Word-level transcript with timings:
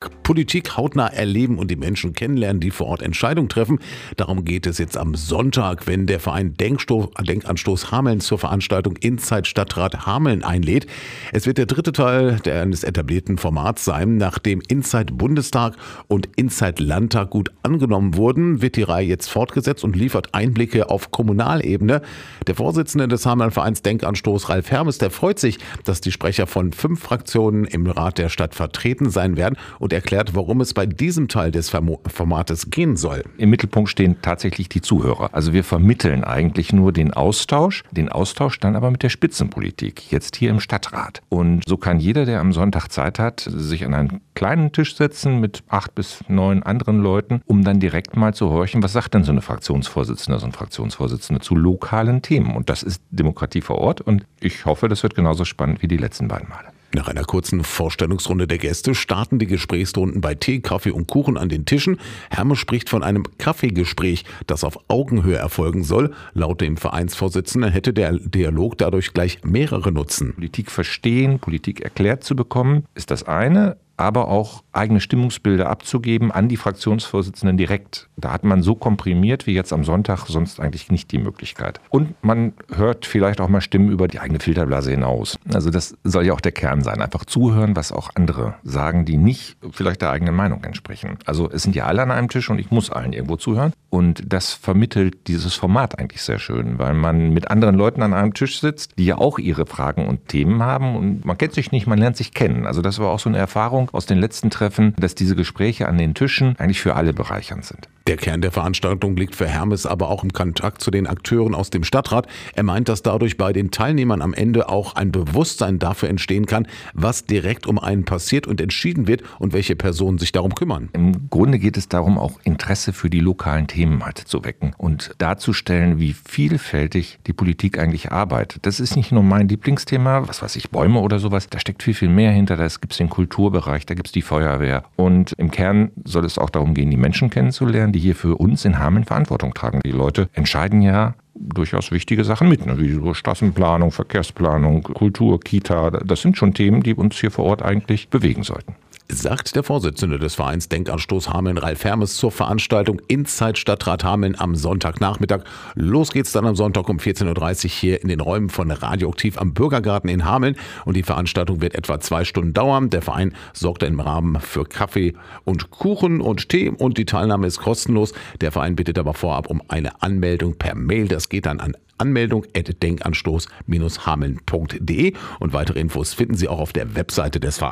К 0.00 0.19
Politik 0.30 0.76
hautnah 0.76 1.08
erleben 1.08 1.58
und 1.58 1.72
die 1.72 1.76
Menschen 1.76 2.12
kennenlernen, 2.12 2.60
die 2.60 2.70
vor 2.70 2.86
Ort 2.86 3.02
Entscheidungen 3.02 3.48
treffen. 3.48 3.80
Darum 4.16 4.44
geht 4.44 4.64
es 4.68 4.78
jetzt 4.78 4.96
am 4.96 5.16
Sonntag, 5.16 5.88
wenn 5.88 6.06
der 6.06 6.20
Verein 6.20 6.54
Denkstoß, 6.54 7.08
Denkanstoß 7.20 7.90
Hameln 7.90 8.20
zur 8.20 8.38
Veranstaltung 8.38 8.96
Inside 8.98 9.46
Stadtrat 9.46 10.06
Hameln 10.06 10.44
einlädt. 10.44 10.86
Es 11.32 11.46
wird 11.46 11.58
der 11.58 11.66
dritte 11.66 11.90
Teil 11.90 12.38
eines 12.46 12.84
etablierten 12.84 13.38
Formats 13.38 13.84
sein. 13.84 14.18
Nachdem 14.18 14.62
Inside 14.68 15.14
Bundestag 15.14 15.74
und 16.06 16.28
Inside 16.36 16.80
Landtag 16.80 17.30
gut 17.30 17.50
angenommen 17.64 18.14
wurden, 18.14 18.62
wird 18.62 18.76
die 18.76 18.84
Reihe 18.84 19.08
jetzt 19.08 19.30
fortgesetzt 19.30 19.82
und 19.82 19.96
liefert 19.96 20.32
Einblicke 20.32 20.90
auf 20.90 21.10
Kommunalebene. 21.10 22.02
Der 22.46 22.54
Vorsitzende 22.54 23.08
des 23.08 23.26
Hameln 23.26 23.50
Vereins 23.50 23.82
Denkanstoß, 23.82 24.48
Ralf 24.48 24.70
Hermes, 24.70 24.98
der 24.98 25.10
freut 25.10 25.40
sich, 25.40 25.58
dass 25.82 26.00
die 26.00 26.12
Sprecher 26.12 26.46
von 26.46 26.72
fünf 26.72 27.00
Fraktionen 27.00 27.64
im 27.64 27.88
Rat 27.88 28.18
der 28.18 28.28
Stadt 28.28 28.54
vertreten 28.54 29.10
sein 29.10 29.36
werden 29.36 29.56
und 29.80 29.92
erklärt, 29.92 30.19
erklärt, 30.20 30.34
worum 30.34 30.60
es 30.60 30.74
bei 30.74 30.86
diesem 30.86 31.28
Teil 31.28 31.50
des 31.50 31.70
Formates 31.70 32.70
gehen 32.70 32.96
soll. 32.96 33.24
Im 33.38 33.50
Mittelpunkt 33.50 33.90
stehen 33.90 34.16
tatsächlich 34.22 34.68
die 34.68 34.82
Zuhörer. 34.82 35.30
Also 35.32 35.52
wir 35.52 35.64
vermitteln 35.64 36.24
eigentlich 36.24 36.72
nur 36.72 36.92
den 36.92 37.12
Austausch, 37.12 37.84
den 37.90 38.08
Austausch 38.08 38.60
dann 38.60 38.76
aber 38.76 38.90
mit 38.90 39.02
der 39.02 39.08
Spitzenpolitik, 39.08 40.10
jetzt 40.12 40.36
hier 40.36 40.50
im 40.50 40.60
Stadtrat. 40.60 41.22
Und 41.28 41.62
so 41.66 41.76
kann 41.76 42.00
jeder, 42.00 42.26
der 42.26 42.40
am 42.40 42.52
Sonntag 42.52 42.88
Zeit 42.88 43.18
hat, 43.18 43.40
sich 43.40 43.84
an 43.84 43.94
einen 43.94 44.20
kleinen 44.34 44.72
Tisch 44.72 44.94
setzen 44.96 45.40
mit 45.40 45.62
acht 45.68 45.94
bis 45.94 46.22
neun 46.28 46.62
anderen 46.62 47.00
Leuten, 47.00 47.40
um 47.46 47.64
dann 47.64 47.80
direkt 47.80 48.16
mal 48.16 48.34
zu 48.34 48.50
horchen, 48.50 48.82
was 48.82 48.92
sagt 48.92 49.14
denn 49.14 49.24
so 49.24 49.32
eine 49.32 49.40
Fraktionsvorsitzende, 49.40 50.38
so 50.38 50.46
ein 50.46 50.52
Fraktionsvorsitzende 50.52 51.40
zu 51.40 51.54
lokalen 51.54 52.22
Themen. 52.22 52.54
Und 52.54 52.68
das 52.68 52.82
ist 52.82 53.02
Demokratie 53.10 53.62
vor 53.62 53.78
Ort 53.78 54.00
und 54.00 54.26
ich 54.40 54.64
hoffe, 54.66 54.88
das 54.88 55.02
wird 55.02 55.14
genauso 55.14 55.44
spannend 55.44 55.82
wie 55.82 55.88
die 55.88 55.96
letzten 55.96 56.28
beiden 56.28 56.48
Male. 56.48 56.68
Nach 56.92 57.06
einer 57.06 57.22
kurzen 57.22 57.62
Vorstellungsrunde 57.62 58.48
der 58.48 58.58
Gäste 58.58 58.96
starten 58.96 59.38
die 59.38 59.46
Gesprächsrunden 59.46 60.20
bei 60.20 60.34
Tee, 60.34 60.60
Kaffee 60.60 60.90
und 60.90 61.06
Kuchen 61.06 61.36
an 61.36 61.48
den 61.48 61.64
Tischen. 61.64 61.98
Hermes 62.30 62.58
spricht 62.58 62.88
von 62.88 63.04
einem 63.04 63.22
Kaffeegespräch, 63.38 64.24
das 64.48 64.64
auf 64.64 64.76
Augenhöhe 64.88 65.36
erfolgen 65.36 65.84
soll. 65.84 66.12
Laut 66.32 66.60
dem 66.60 66.76
Vereinsvorsitzenden 66.76 67.70
hätte 67.70 67.92
der 67.92 68.14
Dialog 68.14 68.76
dadurch 68.76 69.12
gleich 69.12 69.44
mehrere 69.44 69.92
Nutzen. 69.92 70.34
Politik 70.34 70.70
verstehen, 70.70 71.38
Politik 71.38 71.80
erklärt 71.80 72.24
zu 72.24 72.34
bekommen, 72.34 72.84
ist 72.94 73.12
das 73.12 73.22
eine 73.22 73.76
aber 74.00 74.28
auch 74.28 74.62
eigene 74.72 75.00
Stimmungsbilder 75.00 75.68
abzugeben 75.68 76.30
an 76.30 76.48
die 76.48 76.56
Fraktionsvorsitzenden 76.56 77.56
direkt. 77.56 78.08
Da 78.16 78.32
hat 78.32 78.44
man 78.44 78.62
so 78.62 78.74
komprimiert 78.74 79.46
wie 79.46 79.52
jetzt 79.52 79.72
am 79.72 79.84
Sonntag 79.84 80.26
sonst 80.26 80.60
eigentlich 80.60 80.90
nicht 80.90 81.12
die 81.12 81.18
Möglichkeit. 81.18 81.80
Und 81.90 82.14
man 82.22 82.54
hört 82.74 83.06
vielleicht 83.06 83.40
auch 83.40 83.48
mal 83.48 83.60
Stimmen 83.60 83.90
über 83.90 84.08
die 84.08 84.20
eigene 84.20 84.40
Filterblase 84.40 84.90
hinaus. 84.90 85.38
Also 85.52 85.70
das 85.70 85.96
soll 86.04 86.26
ja 86.26 86.32
auch 86.32 86.40
der 86.40 86.52
Kern 86.52 86.82
sein. 86.82 87.02
Einfach 87.02 87.24
zuhören, 87.24 87.76
was 87.76 87.92
auch 87.92 88.10
andere 88.14 88.54
sagen, 88.62 89.04
die 89.04 89.16
nicht 89.16 89.56
vielleicht 89.70 90.02
der 90.02 90.10
eigenen 90.10 90.34
Meinung 90.34 90.64
entsprechen. 90.64 91.18
Also 91.26 91.50
es 91.50 91.62
sind 91.62 91.76
ja 91.76 91.86
alle 91.86 92.02
an 92.02 92.10
einem 92.10 92.28
Tisch 92.28 92.48
und 92.50 92.58
ich 92.58 92.70
muss 92.70 92.90
allen 92.90 93.12
irgendwo 93.12 93.36
zuhören. 93.36 93.72
Und 93.90 94.32
das 94.32 94.52
vermittelt 94.52 95.26
dieses 95.26 95.54
Format 95.54 95.98
eigentlich 95.98 96.22
sehr 96.22 96.38
schön, 96.38 96.78
weil 96.78 96.94
man 96.94 97.30
mit 97.30 97.50
anderen 97.50 97.74
Leuten 97.74 98.02
an 98.02 98.14
einem 98.14 98.34
Tisch 98.34 98.60
sitzt, 98.60 98.98
die 98.98 99.06
ja 99.06 99.18
auch 99.18 99.38
ihre 99.38 99.66
Fragen 99.66 100.06
und 100.06 100.28
Themen 100.28 100.62
haben. 100.62 100.96
Und 100.96 101.24
man 101.24 101.36
kennt 101.36 101.54
sich 101.54 101.72
nicht, 101.72 101.86
man 101.86 101.98
lernt 101.98 102.16
sich 102.16 102.32
kennen. 102.32 102.66
Also 102.66 102.82
das 102.82 102.98
war 102.98 103.08
auch 103.08 103.18
so 103.18 103.28
eine 103.28 103.38
Erfahrung, 103.38 103.89
aus 103.92 104.06
den 104.06 104.18
letzten 104.18 104.50
Treffen, 104.50 104.94
dass 104.98 105.14
diese 105.14 105.36
Gespräche 105.36 105.88
an 105.88 105.98
den 105.98 106.14
Tischen 106.14 106.56
eigentlich 106.58 106.80
für 106.80 106.96
alle 106.96 107.12
bereichernd 107.12 107.64
sind. 107.64 107.88
Der 108.10 108.16
Kern 108.16 108.40
der 108.40 108.50
Veranstaltung 108.50 109.16
liegt 109.16 109.36
für 109.36 109.46
Hermes 109.46 109.86
aber 109.86 110.10
auch 110.10 110.24
im 110.24 110.32
Kontakt 110.32 110.82
zu 110.82 110.90
den 110.90 111.06
Akteuren 111.06 111.54
aus 111.54 111.70
dem 111.70 111.84
Stadtrat. 111.84 112.26
Er 112.56 112.64
meint, 112.64 112.88
dass 112.88 113.02
dadurch 113.02 113.36
bei 113.36 113.52
den 113.52 113.70
Teilnehmern 113.70 114.20
am 114.20 114.34
Ende 114.34 114.68
auch 114.68 114.96
ein 114.96 115.12
Bewusstsein 115.12 115.78
dafür 115.78 116.08
entstehen 116.08 116.46
kann, 116.46 116.66
was 116.92 117.24
direkt 117.24 117.68
um 117.68 117.78
einen 117.78 118.04
passiert 118.04 118.48
und 118.48 118.60
entschieden 118.60 119.06
wird 119.06 119.22
und 119.38 119.52
welche 119.52 119.76
Personen 119.76 120.18
sich 120.18 120.32
darum 120.32 120.56
kümmern. 120.56 120.88
Im 120.92 121.30
Grunde 121.30 121.60
geht 121.60 121.76
es 121.76 121.88
darum, 121.88 122.18
auch 122.18 122.40
Interesse 122.42 122.92
für 122.92 123.10
die 123.10 123.20
lokalen 123.20 123.68
Themen 123.68 124.04
halt 124.04 124.18
zu 124.18 124.42
wecken 124.44 124.74
und 124.76 125.14
darzustellen, 125.18 126.00
wie 126.00 126.12
vielfältig 126.12 127.20
die 127.28 127.32
Politik 127.32 127.78
eigentlich 127.78 128.10
arbeitet. 128.10 128.66
Das 128.66 128.80
ist 128.80 128.96
nicht 128.96 129.12
nur 129.12 129.22
mein 129.22 129.46
Lieblingsthema, 129.46 130.26
was 130.26 130.42
weiß 130.42 130.56
ich, 130.56 130.70
Bäume 130.70 130.98
oder 130.98 131.20
sowas. 131.20 131.46
Da 131.48 131.60
steckt 131.60 131.84
viel, 131.84 131.94
viel 131.94 132.08
mehr 132.08 132.32
hinter. 132.32 132.56
Da 132.56 132.66
gibt 132.66 132.90
es 132.90 132.98
den 132.98 133.08
Kulturbereich, 133.08 133.86
da 133.86 133.94
gibt 133.94 134.08
es 134.08 134.12
die 134.12 134.22
Feuerwehr. 134.22 134.82
Und 134.96 135.32
im 135.38 135.52
Kern 135.52 135.92
soll 136.02 136.24
es 136.24 136.38
auch 136.38 136.50
darum 136.50 136.74
gehen, 136.74 136.90
die 136.90 136.96
Menschen 136.96 137.30
kennenzulernen, 137.30 137.92
die 138.00 138.06
hier 138.06 138.14
für 138.14 138.36
uns 138.36 138.64
in 138.64 138.78
Hameln 138.78 139.04
Verantwortung 139.04 139.52
tragen. 139.52 139.80
Die 139.84 139.92
Leute 139.92 140.28
entscheiden 140.32 140.80
ja 140.80 141.14
durchaus 141.34 141.92
wichtige 141.92 142.24
Sachen 142.24 142.48
mit, 142.48 142.64
ne? 142.66 142.78
wie 142.78 142.92
so 142.92 143.14
Straßenplanung, 143.14 143.92
Verkehrsplanung, 143.92 144.82
Kultur, 144.82 145.38
Kita. 145.40 145.90
Das 145.90 146.22
sind 146.22 146.36
schon 146.36 146.54
Themen, 146.54 146.82
die 146.82 146.94
uns 146.94 147.18
hier 147.18 147.30
vor 147.30 147.44
Ort 147.44 147.62
eigentlich 147.62 148.08
bewegen 148.08 148.42
sollten 148.42 148.74
sagt 149.12 149.56
der 149.56 149.62
Vorsitzende 149.62 150.18
des 150.18 150.34
Vereins 150.34 150.68
Denkanstoß 150.68 151.30
Hameln, 151.30 151.58
Ralf 151.58 151.84
Hermes, 151.84 152.16
zur 152.16 152.30
Veranstaltung 152.30 153.00
Inside 153.08 153.56
Stadtrat 153.56 154.04
Hameln 154.04 154.38
am 154.38 154.54
Sonntagnachmittag. 154.54 155.42
Los 155.74 156.12
geht's 156.12 156.32
dann 156.32 156.46
am 156.46 156.56
Sonntag 156.56 156.88
um 156.88 156.98
14.30 156.98 157.64
Uhr 157.64 157.70
hier 157.70 158.02
in 158.02 158.08
den 158.08 158.20
Räumen 158.20 158.50
von 158.50 158.70
Radioaktiv 158.70 159.38
am 159.38 159.52
Bürgergarten 159.52 160.08
in 160.08 160.24
Hameln 160.24 160.56
und 160.84 160.96
die 160.96 161.02
Veranstaltung 161.02 161.60
wird 161.60 161.74
etwa 161.74 162.00
zwei 162.00 162.24
Stunden 162.24 162.54
dauern. 162.54 162.90
Der 162.90 163.02
Verein 163.02 163.34
sorgt 163.52 163.82
im 163.82 164.00
Rahmen 164.00 164.40
für 164.40 164.64
Kaffee 164.64 165.14
und 165.44 165.70
Kuchen 165.70 166.20
und 166.20 166.48
Tee 166.48 166.70
und 166.70 166.98
die 166.98 167.04
Teilnahme 167.04 167.46
ist 167.46 167.58
kostenlos. 167.58 168.12
Der 168.40 168.52
Verein 168.52 168.76
bittet 168.76 168.98
aber 168.98 169.14
vorab 169.14 169.48
um 169.48 169.62
eine 169.68 170.02
Anmeldung 170.02 170.56
per 170.56 170.74
Mail. 170.74 171.08
Das 171.08 171.28
geht 171.28 171.46
dann 171.46 171.60
an 171.60 171.74
Anmeldung 172.00 172.44
at 172.56 172.82
denkanstoß-hameln.de 172.82 175.12
und 175.38 175.52
weitere 175.52 175.78
Infos 175.80 176.14
finden 176.14 176.36
Sie 176.36 176.48
auch 176.48 176.58
auf 176.58 176.72
der 176.72 176.96
Webseite 176.96 177.38
des 177.40 177.58
Vereins. 177.58 177.70